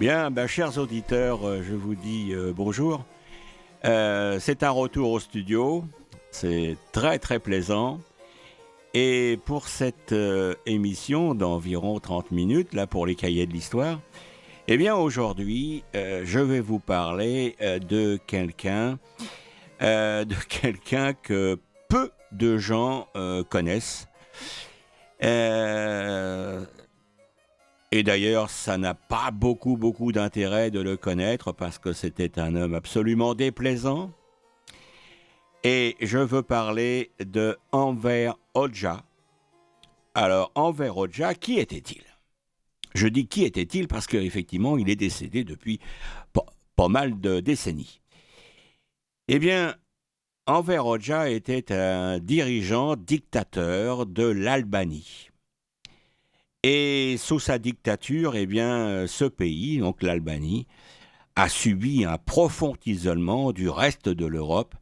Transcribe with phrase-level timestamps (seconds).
[0.00, 3.04] Bien, ben, chers auditeurs, euh, je vous dis euh, bonjour.
[3.84, 5.84] Euh, c'est un retour au studio.
[6.30, 7.98] C'est très très plaisant.
[8.94, 10.14] Et pour cette
[10.66, 14.00] émission d'environ 30 minutes, là pour les cahiers de l'histoire,
[14.68, 18.98] eh bien aujourd'hui, je vais vous parler de quelqu'un,
[19.80, 23.08] de quelqu'un que peu de gens
[23.50, 24.08] connaissent.
[27.90, 32.54] Et d'ailleurs, ça n'a pas beaucoup, beaucoup d'intérêt de le connaître parce que c'était un
[32.54, 34.12] homme absolument déplaisant.
[35.64, 39.04] Et je veux parler de Enver Hoxha.
[40.14, 42.02] Alors, Enver Hoxha, qui était-il?
[42.94, 45.80] Je dis qui était-il parce qu'effectivement, il est décédé depuis
[46.32, 46.44] pas,
[46.76, 48.00] pas mal de décennies.
[49.28, 49.74] Eh bien,
[50.46, 55.27] Enver Hoxha était un dirigeant dictateur de l'Albanie.
[56.64, 60.66] Et sous sa dictature, eh bien, ce pays, donc l'Albanie,
[61.36, 64.74] a subi un profond isolement du reste de l'Europe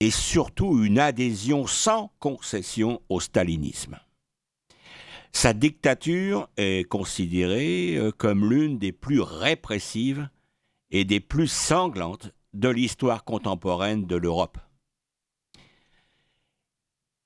[0.00, 3.98] et surtout une adhésion sans concession au stalinisme.
[5.32, 10.28] Sa dictature est considérée euh, comme l'une des plus répressives
[10.90, 14.58] et des plus sanglantes de l'histoire contemporaine de l'Europe.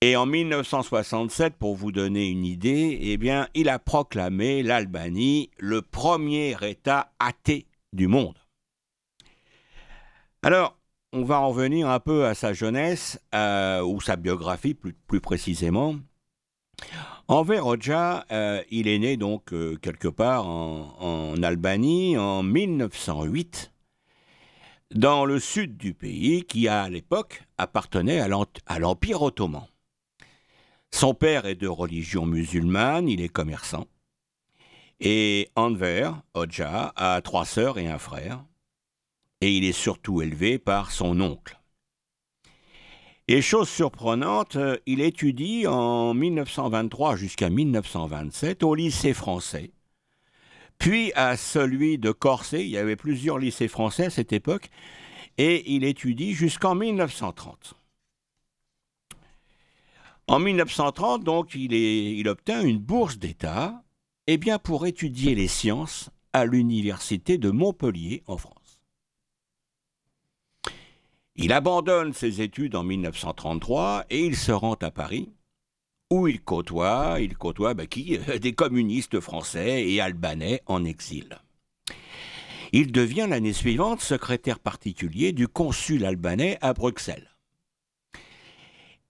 [0.07, 5.81] Et en 1967, pour vous donner une idée, eh bien, il a proclamé l'Albanie le
[5.81, 8.37] premier État athée du monde.
[10.43, 10.77] Alors,
[11.15, 15.97] on va en revenir un peu à sa jeunesse, ou sa biographie plus, précisément.
[17.29, 23.73] Enver Hoxha, euh, il est né donc euh, quelque part en, en Albanie en 1908
[24.95, 29.64] dans le sud du pays qui, à l'époque, appartenait à l'Empire ottoman.
[30.95, 33.89] Son père est de religion musulmane, il est commerçant.
[35.01, 38.45] Et Enver Hoxha a trois sœurs et un frère.
[39.41, 41.59] Et il est surtout élevé par son oncle.
[43.27, 44.57] Et chose surprenante,
[44.87, 49.73] il étudie en 1923 jusqu'à 1927 au lycée français,
[50.79, 54.71] puis à celui de Corsé, il y avait plusieurs lycées français à cette époque,
[55.39, 57.75] et il étudie jusqu'en 1930.
[60.27, 63.83] En 1930, donc, il, est, obtint une bourse d'État
[64.27, 68.80] eh bien, pour étudier les sciences à l'université de Montpellier en France.
[71.36, 75.30] Il abandonne ses études en 1933 et il se rend à Paris,
[76.11, 81.39] où il côtoie, il côtoie ben, qui Des communistes français et albanais en exil.
[82.73, 87.33] Il devient l'année suivante secrétaire particulier du consul albanais à Bruxelles.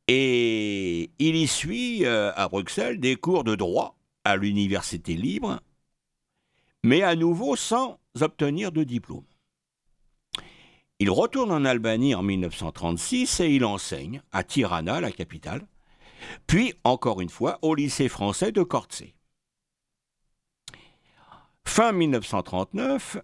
[0.09, 5.61] Et il y suit euh, à Bruxelles des cours de droit à l'université libre,
[6.83, 9.25] mais à nouveau sans obtenir de diplôme.
[10.99, 15.67] Il retourne en Albanie en 1936 et il enseigne à Tirana, la capitale,
[16.47, 19.15] puis encore une fois au lycée français de Cortsé.
[21.67, 23.19] Fin 1939,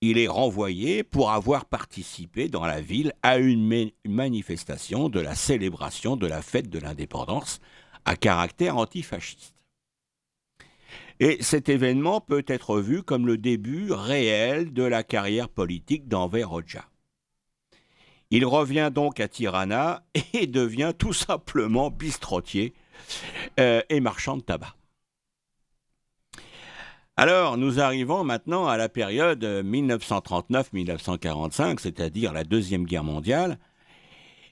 [0.00, 6.16] il est renvoyé pour avoir participé dans la ville à une manifestation de la célébration
[6.16, 7.60] de la fête de l'indépendance
[8.04, 9.54] à caractère antifasciste.
[11.20, 16.44] Et cet événement peut être vu comme le début réel de la carrière politique d'Enver
[16.44, 16.84] Hoxha.
[18.30, 22.72] Il revient donc à Tirana et devient tout simplement bistrotier
[23.58, 24.77] euh, et marchand de tabac.
[27.20, 33.58] Alors, nous arrivons maintenant à la période 1939-1945, c'est-à-dire la Deuxième Guerre mondiale,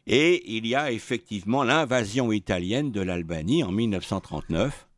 [0.08, 4.88] et il y a effectivement l'invasion italienne de l'Albanie en 1939.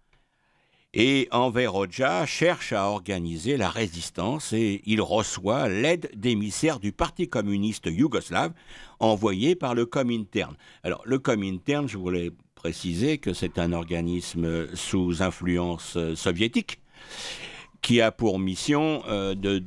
[0.94, 7.28] Et Enver Hoxha cherche à organiser la résistance et il reçoit l'aide d'émissaires du Parti
[7.28, 8.54] communiste yougoslave
[8.98, 10.56] envoyé par le Comintern.
[10.84, 16.80] Alors, le Comintern, je voulais préciser que c'est un organisme sous influence soviétique
[17.88, 19.64] qui a pour mission euh, de,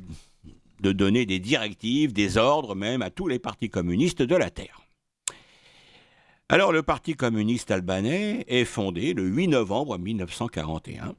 [0.78, 4.82] de donner des directives, des ordres même à tous les partis communistes de la Terre.
[6.48, 11.16] Alors le Parti communiste albanais est fondé le 8 novembre 1941,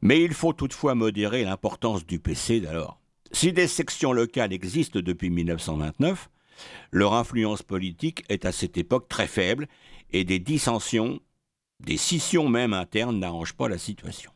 [0.00, 2.98] mais il faut toutefois modérer l'importance du PC d'alors.
[3.32, 6.30] Si des sections locales existent depuis 1929,
[6.92, 9.68] leur influence politique est à cette époque très faible
[10.14, 11.20] et des dissensions,
[11.80, 14.30] des scissions même internes n'arrangent pas la situation.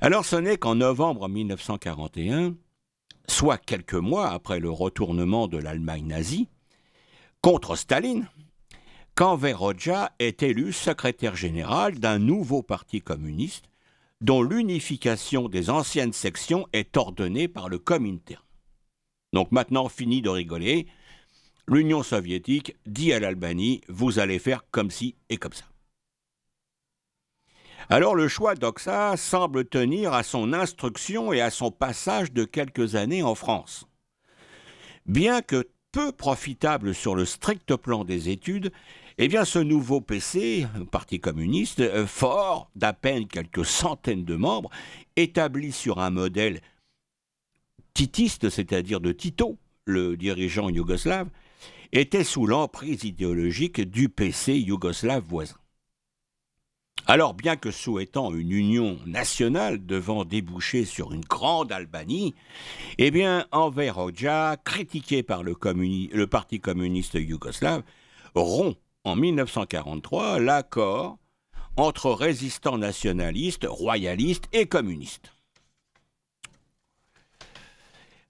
[0.00, 2.54] Alors ce n'est qu'en novembre 1941,
[3.26, 6.48] soit quelques mois après le retournement de l'Allemagne nazie,
[7.40, 8.28] contre Staline,
[9.16, 9.56] qu'Enver
[10.20, 13.64] est élu secrétaire général d'un nouveau parti communiste
[14.20, 18.42] dont l'unification des anciennes sections est ordonnée par le Comintern.
[19.32, 20.86] Donc maintenant, fini de rigoler.
[21.66, 25.64] L'Union soviétique dit à l'Albanie, vous allez faire comme ci et comme ça.
[27.90, 32.96] Alors le choix d'Oxa semble tenir à son instruction et à son passage de quelques
[32.96, 33.86] années en France.
[35.06, 38.72] Bien que peu profitable sur le strict plan des études,
[39.16, 44.68] eh bien ce nouveau PC, Parti communiste, fort d'à peine quelques centaines de membres,
[45.16, 46.60] établi sur un modèle
[47.94, 49.56] titiste, c'est-à-dire de Tito,
[49.86, 51.28] le dirigeant yougoslave,
[51.92, 55.56] était sous l'emprise idéologique du PC yougoslave voisin.
[57.06, 62.34] Alors, bien que souhaitant une union nationale devant déboucher sur une grande Albanie,
[62.98, 67.82] eh bien, Enver Hoxha, critiqué par le, le Parti communiste yougoslave,
[68.34, 71.18] rompt en 1943 l'accord
[71.76, 75.32] entre résistants nationalistes, royalistes et communistes.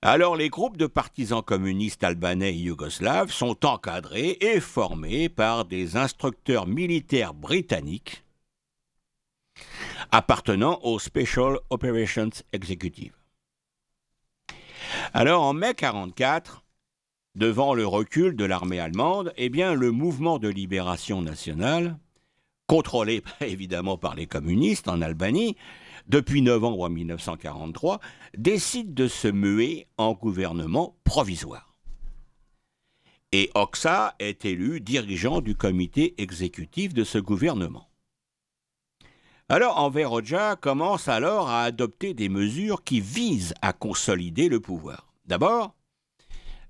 [0.00, 5.97] Alors les groupes de partisans communistes albanais et yougoslaves sont encadrés et formés par des
[5.97, 8.23] instructeurs militaires britanniques
[10.11, 13.13] appartenant au Special Operations Executive.
[15.13, 16.65] Alors en mai 1944,
[17.35, 21.99] devant le recul de l'armée allemande, eh le mouvement de libération nationale,
[22.67, 25.57] contrôlé évidemment par les communistes en Albanie,
[26.09, 28.01] depuis novembre 1943,
[28.37, 31.75] décide de se muer en gouvernement provisoire.
[33.33, 37.88] Et Oxa est élu dirigeant du comité exécutif de ce gouvernement.
[39.50, 45.11] Alors Enver Hoxha commence alors à adopter des mesures qui visent à consolider le pouvoir.
[45.25, 45.75] D'abord,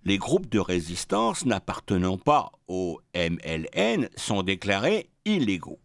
[0.05, 5.81] les groupes de résistance n'appartenant pas au MLN sont déclarés illégaux.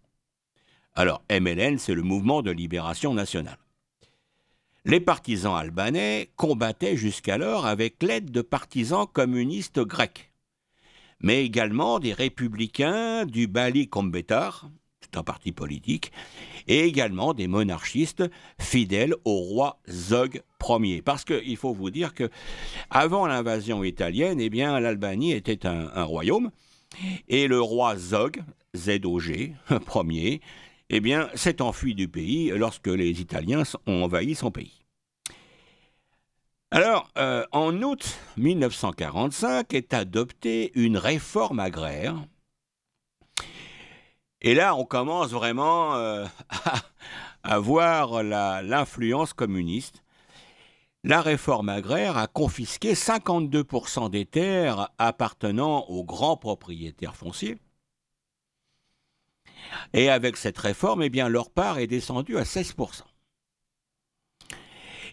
[0.94, 3.58] Alors MLN, c'est le mouvement de libération nationale.
[4.86, 10.32] Les partisans albanais combattaient jusqu'alors avec l'aide de partisans communistes grecs,
[11.22, 14.70] mais également des républicains du Bali Kombetar,
[15.14, 16.12] c'est un parti politique,
[16.68, 18.24] et également des monarchistes
[18.60, 21.02] fidèles au roi Zog Ier.
[21.02, 22.30] Parce qu'il faut vous dire que
[22.90, 26.52] avant l'invasion italienne, eh bien, l'Albanie était un, royaume,
[27.28, 28.42] et le roi Zog,
[28.76, 29.54] Z-O-G,
[29.96, 30.42] Ier,
[30.90, 34.80] eh bien, s'est enfui du pays lorsque les Italiens ont envahi son pays.
[36.72, 42.16] Alors, euh, en août 1945 est adoptée une réforme agraire
[44.44, 46.26] et là, on commence vraiment euh,
[47.44, 50.04] à, voir l'influence communiste.
[51.06, 57.58] La réforme agraire a confisqué 52% des terres appartenant aux grands propriétaires fonciers.
[59.94, 63.02] Et avec cette réforme, eh bien, leur part est descendue à 16%.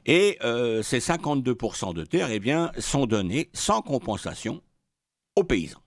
[0.06, 4.62] Et euh, ces 52% de terres eh sont donnés sans compensation
[5.36, 5.82] aux paysans.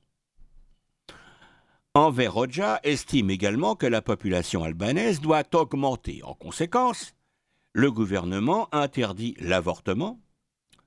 [1.95, 6.23] Enver Hoxha estime également que la population albanaise doit augmenter.
[6.23, 7.13] En conséquence,
[7.71, 10.19] le gouvernement interdit l'avortement,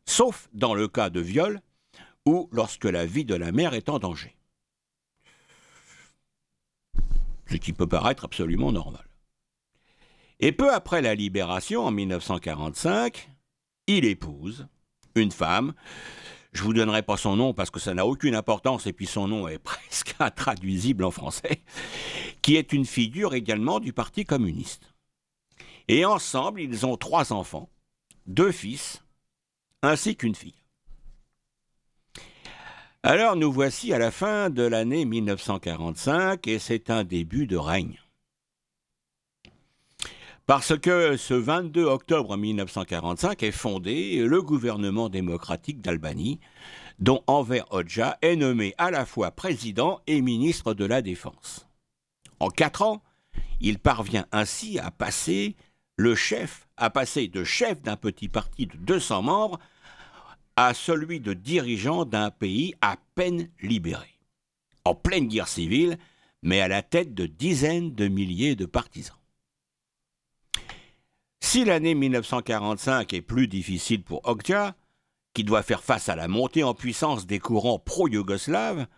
[0.05, 1.61] sauf dans le cas de viol
[2.25, 4.37] ou lorsque la vie de la mère est en danger.
[7.49, 9.07] Ce qui peut paraître absolument normal.
[10.41, 13.31] Et peu après la libération, en 1945,
[13.87, 14.67] il épouse
[15.15, 15.73] une femme
[16.57, 19.29] je vous donnerai pas son nom parce que ça n'a aucune importance et puis son
[19.29, 21.63] nom est presque intraduisible en français,
[22.43, 24.95] qui est une figure également du Parti communiste.
[25.89, 27.71] Et ensemble, ils ont trois enfants,
[28.27, 29.05] deux fils,
[29.83, 30.63] ainsi qu'une fille.
[33.03, 38.01] Alors nous voici à la fin de l'année 1945 et c'est un début de règne.
[40.47, 46.39] Parce que ce 22 octobre 1945 est fondé le gouvernement démocratique d'Albanie,
[47.01, 51.67] dont Enver Hoxha est nommé à la fois président et ministre de la Défense.
[52.39, 53.03] En quatre ans,
[53.61, 55.57] il parvient ainsi à passer
[55.97, 59.59] le chef, à passer de chef d'un petit parti de 200 membres
[60.55, 64.21] à celui de dirigeant d'un pays à peine libéré,
[64.85, 65.99] en pleine guerre civile,
[66.43, 69.17] mais à la tête de dizaines de milliers de partisans.
[71.49, 74.75] Si l'année 1945 est plus difficile pour Okja,
[75.33, 78.89] qui doit faire face à la montée en puissance des courants pro-yougoslaves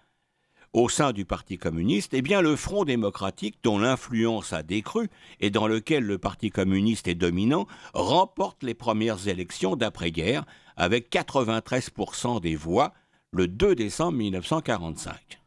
[0.73, 5.51] au sein du Parti communiste, eh bien le Front démocratique, dont l'influence a décru et
[5.51, 10.47] dans lequel le Parti communiste est dominant, remporte les premières élections d'après-guerre
[10.79, 12.95] avec 93% des voix
[13.31, 15.39] le 2 décembre 1945.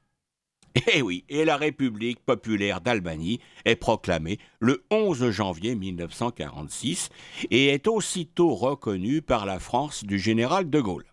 [0.93, 7.09] Eh oui, et la République populaire d'Albanie est proclamée le 11 janvier 1946
[7.49, 11.05] et est aussitôt reconnue par la France du général de Gaulle,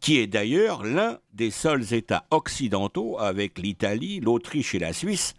[0.00, 5.34] qui est d'ailleurs l'un des seuls États occidentaux avec l'Italie, l'Autriche et la Suisse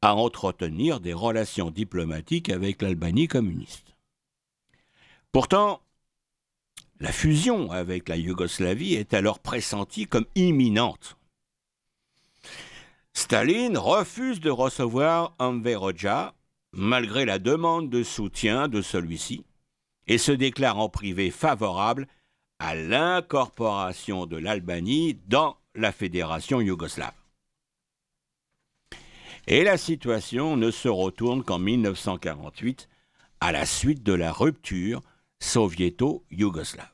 [0.00, 3.94] à entretenir des relations diplomatiques avec l'Albanie communiste.
[5.32, 5.80] Pourtant,
[7.00, 11.16] la fusion avec la Yougoslavie est alors pressentie comme imminente.
[13.14, 16.34] Staline refuse de recevoir Enver Hoxha,
[16.72, 19.44] malgré la demande de soutien de celui-ci,
[20.08, 22.08] et se déclare en privé favorable
[22.58, 27.14] à l'incorporation de l'Albanie dans la fédération yougoslave.
[29.46, 32.88] Et la situation ne se retourne qu'en 1948,
[33.40, 35.02] à la suite de la rupture
[35.38, 36.88] soviéto-yougoslave.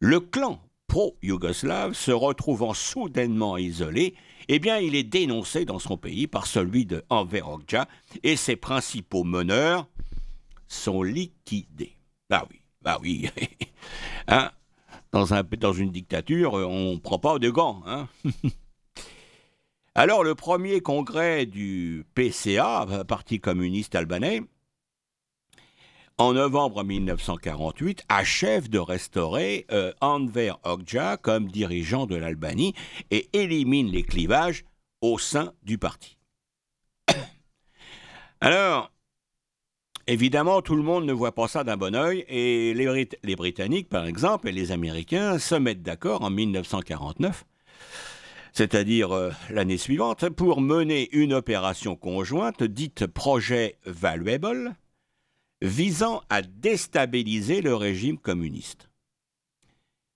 [0.00, 4.14] Le clan pro-yougoslave se retrouvant soudainement isolé
[4.48, 7.88] eh bien, il est dénoncé dans son pays par celui de Enver Hoxha
[8.22, 9.88] et ses principaux meneurs
[10.68, 11.96] sont liquidés.
[12.28, 13.28] Bah oui, bah oui.
[14.28, 14.50] hein
[15.12, 17.82] dans, un, dans une dictature, on ne prend pas de gants.
[17.86, 18.08] Hein
[19.94, 24.42] Alors, le premier congrès du PCA, Parti communiste albanais,
[26.18, 32.74] en novembre 1948, achève de restaurer euh, Enver Hoxha comme dirigeant de l'Albanie
[33.10, 34.64] et élimine les clivages
[35.00, 36.18] au sein du parti.
[38.40, 38.92] Alors,
[40.06, 43.88] évidemment, tout le monde ne voit pas ça d'un bon oeil et les, les Britanniques,
[43.88, 47.44] par exemple, et les Américains se mettent d'accord en 1949
[48.54, 54.76] c'est-à-dire euh, l'année suivante, pour mener une opération conjointe dite Projet Valuable,
[55.62, 58.90] visant à déstabiliser le régime communiste.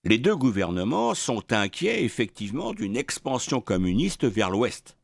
[0.04, 4.96] Les deux gouvernements sont inquiets effectivement d'une expansion communiste vers l'ouest.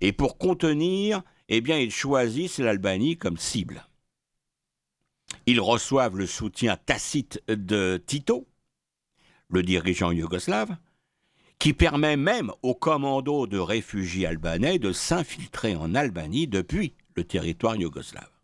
[0.00, 3.86] Et pour contenir, eh bien, ils choisissent l'Albanie comme cible.
[5.46, 8.46] Ils reçoivent le soutien tacite de Tito,
[9.48, 10.76] le dirigeant yougoslave,
[11.58, 17.76] qui permet même aux commandos de réfugiés albanais de s'infiltrer en Albanie depuis le territoire
[17.76, 18.35] yougoslave.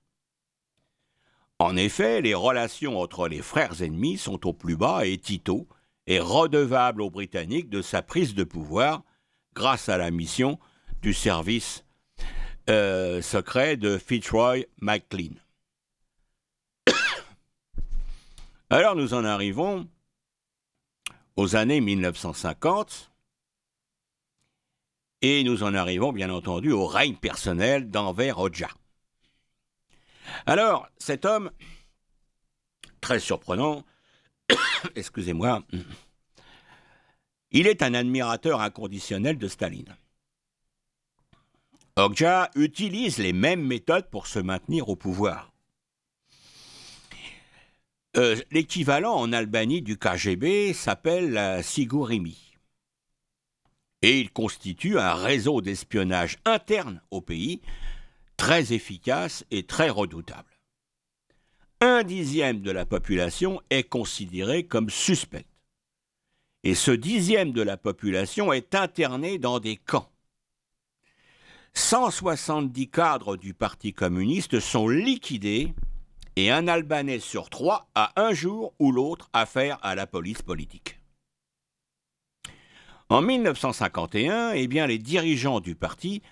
[1.63, 5.69] En effet, les relations entre les frères ennemis sont au plus bas et Tito
[6.09, 9.05] est redevable aux Britanniques de sa prise de pouvoir
[9.55, 10.59] grâce à la mission
[11.03, 11.85] du service
[12.69, 15.37] euh, secret de Fitzroy McLean.
[18.71, 19.87] Alors nous en arrivons
[21.37, 23.13] aux années 1950
[25.21, 28.67] et nous en arrivons bien entendu au règne personnel d'Enver Hoxha.
[30.47, 31.51] Alors, cet homme,
[33.01, 33.85] très surprenant,
[34.95, 35.63] excusez-moi,
[37.51, 39.97] il est un admirateur inconditionnel de Staline.
[41.97, 45.53] Okja utilise les mêmes méthodes pour se maintenir au pouvoir.
[48.17, 52.57] Euh, l'équivalent en Albanie du KGB s'appelle Sigurimi.
[54.03, 57.61] Et il constitue un réseau d'espionnage interne au pays
[58.43, 60.59] très efficace et très redoutable.
[61.81, 65.47] Un dixième de la population est considéré comme suspect.
[66.65, 70.11] Et ce dixième de la population est interné dans des camps.
[71.75, 75.73] 170 cadres du Parti communiste sont liquidés
[76.35, 80.99] et un Albanais sur trois a un jour ou l'autre affaire à la police politique.
[83.09, 86.23] En 1951, eh bien, les dirigeants du parti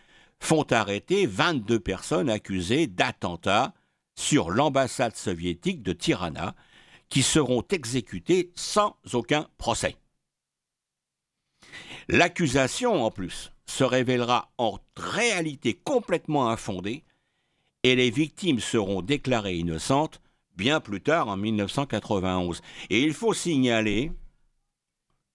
[0.41, 3.75] font arrêter 22 personnes accusées d'attentats
[4.17, 6.55] sur l'ambassade soviétique de Tirana,
[7.09, 9.97] qui seront exécutées sans aucun procès.
[12.09, 17.05] L'accusation, en plus, se révélera en réalité complètement infondée
[17.83, 20.21] et les victimes seront déclarées innocentes
[20.57, 22.61] bien plus tard en 1991.
[22.91, 24.13] Et il faut signaler,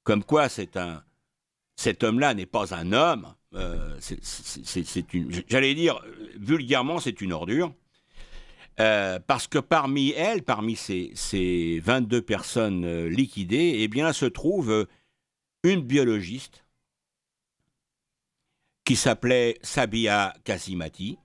[0.04, 0.78] comme quoi cet
[2.04, 3.98] homme-là n'est pas un homme, euh,
[5.48, 6.02] j'allais dire
[6.38, 7.74] vulgairement, c'est une ordure.
[8.82, 14.26] Euh, parce que parmi elles, parmi ces, ces 22 personnes euh, liquidées, eh bien, se
[14.26, 14.86] trouve
[15.64, 16.66] une biologiste
[18.84, 21.18] qui s'appelait Sabia Kasimati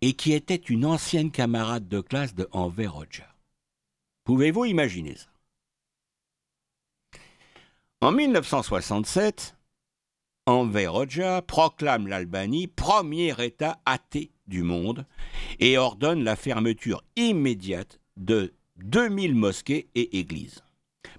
[0.00, 3.26] et qui était une ancienne camarade de classe de Enver Hoxha.
[4.24, 5.28] Pouvez-vous imaginer ça?
[8.00, 9.57] En 1967,
[10.48, 15.04] Enver Hoxha proclame l'Albanie premier État athée du monde
[15.60, 20.64] et ordonne la fermeture immédiate de 2000 mosquées et églises.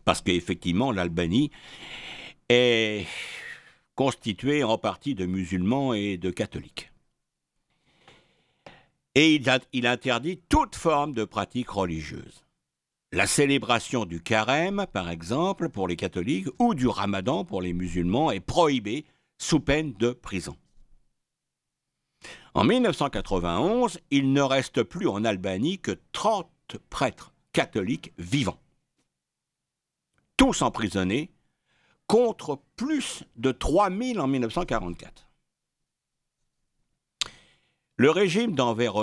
[0.04, 1.52] Parce qu'effectivement, l'Albanie
[2.50, 3.06] est
[3.94, 6.92] constitué en partie de musulmans et de catholiques.
[9.14, 9.40] Et
[9.74, 12.46] il, interdit toute forme de pratique religieuse.
[13.12, 18.32] La célébration du carême, par exemple, pour les catholiques, ou du ramadan pour les musulmans,
[18.32, 19.06] est prohibée
[19.40, 20.56] sous peine de prison.
[22.54, 26.48] En 1991, il ne reste plus en Albanie que 30
[26.90, 28.60] prêtres catholiques vivants.
[30.38, 31.32] Tous emprisonnés,
[32.08, 35.29] contre plus de 3000 en 1944.
[38.00, 38.94] Le régime d'Enver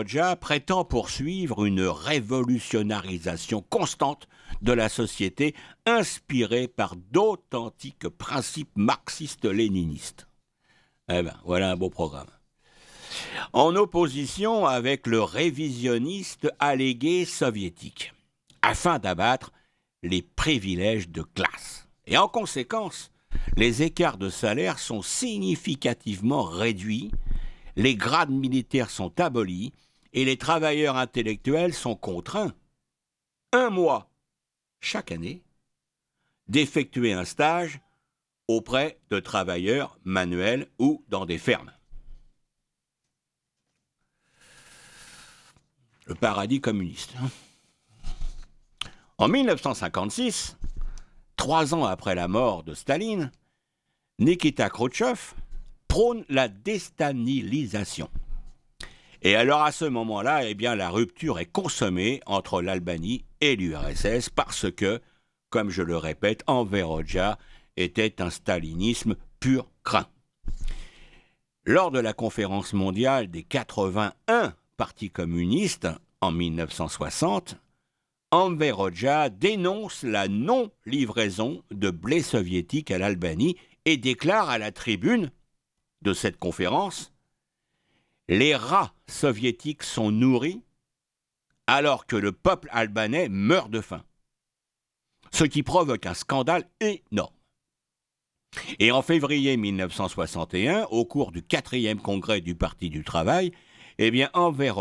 [0.41, 4.27] prétend poursuivre une révolutionnarisation constante
[4.63, 10.29] de la société inspirée par d'authentiques principes marxistes-léninistes.
[11.11, 12.31] Eh bien, voilà un beau programme.
[13.53, 18.15] En opposition avec le révisionniste allégué soviétique,
[18.63, 19.53] afin d'abattre
[20.03, 21.87] les privilèges de classe.
[22.07, 23.11] Et en conséquence,
[23.59, 27.11] les écarts de salaire sont significativement réduits,
[27.77, 29.73] les grades militaires sont abolis
[30.13, 32.55] et les travailleurs intellectuels sont contraints,
[33.53, 34.11] un mois
[34.81, 35.43] chaque année,
[36.49, 37.81] d'effectuer un stage
[38.49, 41.73] auprès de travailleurs manuels ou dans des fermes.
[46.07, 47.15] Le paradis communiste.
[47.21, 47.29] Hein.
[49.19, 50.57] En 1956,
[51.37, 53.33] trois ans après la mort de Staline,
[54.19, 55.35] Nikita Khrouchtchev
[55.97, 58.11] prône la déstanilisation.
[59.23, 64.29] Et alors à ce moment-là, eh bien, la rupture est consommée entre l'Albanie et l'URSS
[64.29, 65.01] parce que,
[65.49, 66.87] comme je le répète, Enver
[67.79, 70.07] était un stalinisme pur craint.
[71.65, 75.89] Lors de la conférence mondiale des 81 partis communistes
[76.21, 77.57] en 1960,
[78.33, 78.75] Enver
[79.33, 85.31] dénonce la non-livraison de blé soviétique à l'Albanie et déclare à la tribune
[86.03, 87.13] de cette conférence
[88.29, 90.63] Les rats soviétiques sont nourris
[91.67, 94.05] alors que le peuple albanais meurt de faim.
[95.33, 97.35] Ce qui provoque un scandale énorme.
[98.79, 103.53] Et en février 1961, au cours du quatrième congrès du Parti du Travail,
[103.99, 104.75] eh Enver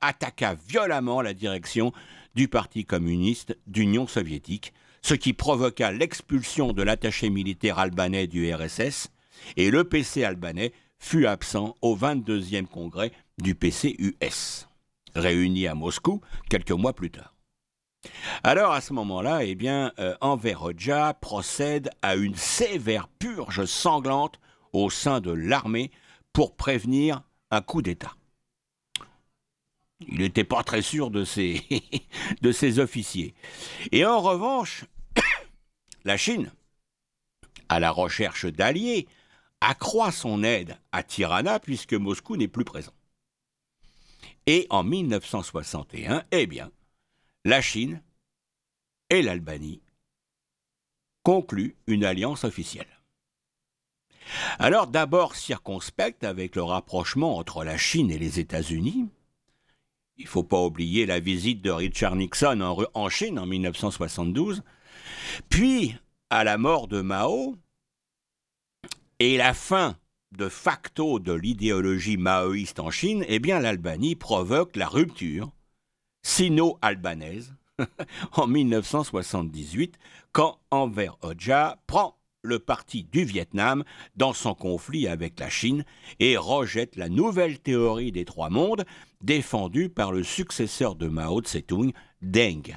[0.00, 1.92] attaqua violemment la direction
[2.34, 4.72] du Parti communiste d'Union soviétique,
[5.02, 9.10] ce qui provoqua l'expulsion de l'attaché militaire albanais du RSS,
[9.56, 14.68] et le PC albanais fut absent au 22e congrès du PCUS,
[15.14, 17.34] réuni à Moscou quelques mois plus tard.
[18.42, 20.56] Alors à ce moment-là, eh bien, euh, Enver
[21.20, 24.38] procède à une sévère purge sanglante
[24.72, 25.90] au sein de l'armée
[26.32, 28.14] pour prévenir un coup d'État.
[30.08, 31.62] Il n'était pas très sûr de ses,
[32.42, 33.34] de ses officiers.
[33.92, 34.84] Et en revanche,
[36.04, 36.52] la Chine,
[37.68, 39.06] à la recherche d'alliés,
[39.64, 42.92] accroît son aide à Tirana puisque Moscou n'est plus présent.
[44.46, 46.70] Et en 1961, eh bien,
[47.44, 48.02] la Chine
[49.08, 49.82] et l'Albanie
[51.22, 53.00] concluent une alliance officielle.
[54.58, 59.08] Alors d'abord circonspecte avec le rapprochement entre la Chine et les États-Unis,
[60.16, 62.60] il ne faut pas oublier la visite de Richard Nixon
[62.94, 64.62] en, Chine en 1972.
[65.48, 65.96] Puis,
[66.30, 67.56] à la mort de Mao
[69.24, 69.96] et la fin
[70.36, 75.50] de facto de l'idéologie maoïste en Chine, eh bien l'Albanie provoque la rupture
[76.22, 77.54] sino-albanaise
[78.32, 79.96] en 1978
[80.32, 83.82] quand Enver Hoxha prend le parti du Vietnam
[84.14, 85.86] dans son conflit avec la Chine
[86.20, 88.84] et rejette la nouvelle théorie des trois mondes
[89.22, 92.76] défendue par le successeur de Mao Tse-tung, Deng.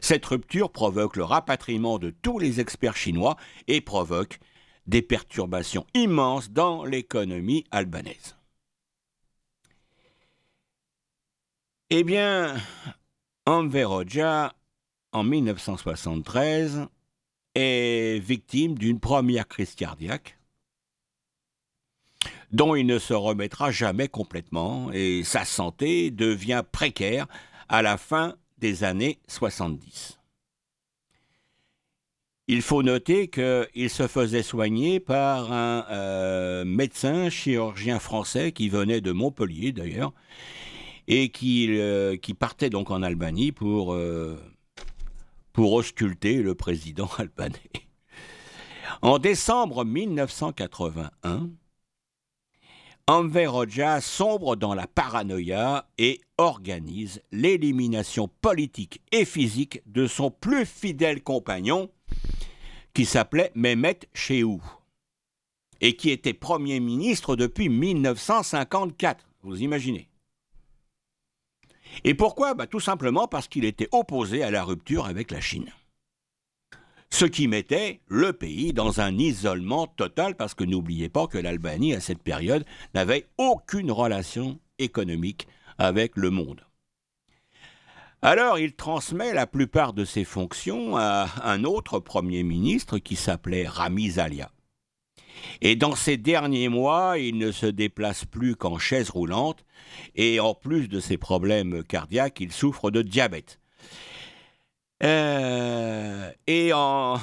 [0.00, 4.38] Cette rupture provoque le rapatriement de tous les experts chinois et provoque
[4.86, 8.36] des perturbations immenses dans l'économie albanaise.
[11.90, 12.56] Eh bien,
[13.46, 13.86] Enver
[15.12, 16.88] en 1973,
[17.54, 20.36] est victime d'une première crise cardiaque
[22.52, 27.26] dont il ne se remettra jamais complètement et sa santé devient précaire
[27.68, 30.15] à la fin des années 70.
[32.48, 39.00] Il faut noter qu'il se faisait soigner par un euh, médecin chirurgien français qui venait
[39.00, 40.12] de Montpellier d'ailleurs
[41.08, 44.36] et qui, euh, qui, partait donc en Albanie pour euh,
[45.52, 47.58] pour ausculter le président albanais.
[49.02, 51.50] En décembre 1981,
[53.08, 60.66] Enver Hoxha sombre dans la paranoïa et organise l'élimination politique et physique de son plus
[60.66, 61.90] fidèle compagnon,
[62.94, 64.62] qui s'appelait Mehmet Chehou.
[65.80, 69.26] et qui était Premier ministre depuis 1954.
[69.42, 70.08] Vous imaginez
[72.04, 72.54] Et pourquoi?
[72.54, 75.70] Bah, Tout simplement parce qu'il était opposé à la rupture avec la Chine.
[77.10, 81.94] Ce qui mettait le pays dans un isolement total, parce que n'oubliez pas que l'Albanie,
[81.94, 82.64] à cette période,
[82.94, 85.46] n'avait aucune relation économique
[85.78, 86.62] avec le monde.
[88.22, 93.68] Alors il transmet la plupart de ses fonctions à un autre Premier ministre qui s'appelait
[93.68, 94.50] Ramiz Alia.
[95.60, 99.64] Et dans ces derniers mois, il ne se déplace plus qu'en chaise roulante,
[100.14, 103.60] et en plus de ses problèmes cardiaques, il souffre de diabète.
[105.02, 107.16] Euh, et en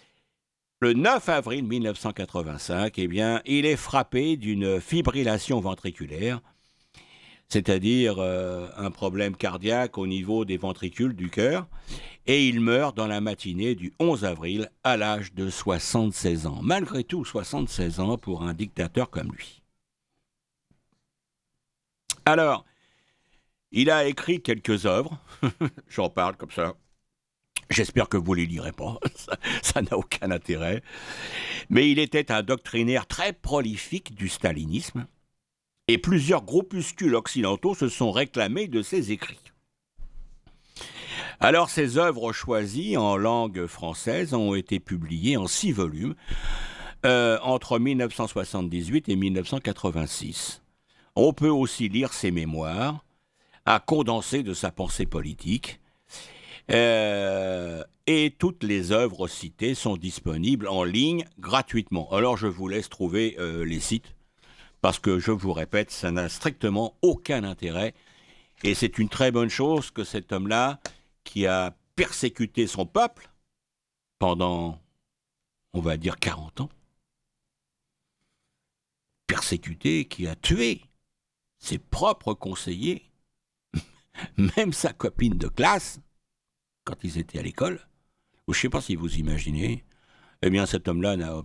[0.80, 6.40] le 9 avril 1985, eh bien, il est frappé d'une fibrillation ventriculaire
[7.52, 11.66] c'est-à-dire euh, un problème cardiaque au niveau des ventricules du cœur,
[12.26, 16.60] et il meurt dans la matinée du 11 avril à l'âge de 76 ans.
[16.62, 19.62] Malgré tout, 76 ans pour un dictateur comme lui.
[22.24, 22.64] Alors,
[23.70, 25.18] il a écrit quelques œuvres,
[25.90, 26.72] j'en parle comme ça.
[27.68, 28.98] J'espère que vous ne les lirez pas,
[29.62, 30.82] ça n'a aucun intérêt.
[31.68, 35.06] Mais il était un doctrinaire très prolifique du stalinisme
[35.88, 39.40] et plusieurs groupuscules occidentaux se sont réclamés de ses écrits.
[41.40, 46.14] Alors ces œuvres choisies en langue française ont été publiées en six volumes
[47.04, 50.62] euh, entre 1978 et 1986.
[51.16, 53.04] On peut aussi lire ses mémoires,
[53.66, 55.80] à condenser de sa pensée politique,
[56.70, 62.08] euh, et toutes les œuvres citées sont disponibles en ligne gratuitement.
[62.12, 64.14] Alors je vous laisse trouver euh, les sites
[64.82, 67.94] parce que je vous répète, ça n'a strictement aucun intérêt.
[68.64, 70.80] Et c'est une très bonne chose que cet homme-là,
[71.24, 73.30] qui a persécuté son peuple
[74.18, 74.82] pendant,
[75.72, 76.68] on va dire, 40 ans,
[79.28, 80.82] persécuté, qui a tué
[81.58, 83.08] ses propres conseillers,
[84.36, 86.00] même sa copine de classe,
[86.84, 87.86] quand ils étaient à l'école,
[88.48, 89.84] ou je ne sais pas si vous imaginez,
[90.42, 91.40] eh bien cet homme-là n'a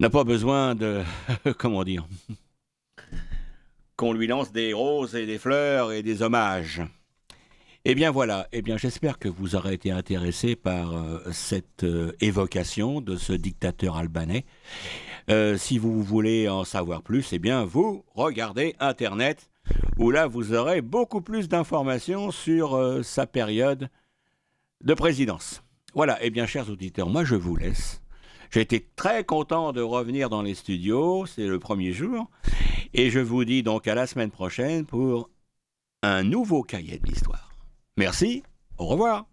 [0.00, 1.02] n'a pas besoin de.
[1.58, 2.06] comment dire
[3.96, 6.82] Qu'on lui lance des roses et des fleurs et des hommages.
[7.88, 12.10] Eh bien voilà, eh bien j'espère que vous aurez été intéressé par euh, cette euh,
[12.20, 14.44] évocation de ce dictateur albanais.
[15.30, 19.50] Euh, si vous voulez en savoir plus, eh bien vous regardez Internet,
[19.98, 23.88] où là vous aurez beaucoup plus d'informations sur sa période
[24.82, 25.62] de présidence.
[25.94, 28.00] Voilà, eh bien chers auditeurs, moi je vous laisse.
[28.50, 32.30] J'ai été très content de revenir dans les studios, c'est le premier jour,
[32.94, 35.30] et je vous dis donc à la semaine prochaine pour
[36.02, 37.50] un nouveau cahier de l'histoire.
[37.96, 38.42] Merci,
[38.78, 39.26] au revoir.